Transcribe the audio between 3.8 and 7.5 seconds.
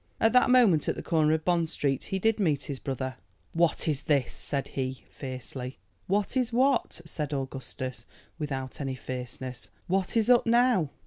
is this?" said he, fiercely. "What is what?" said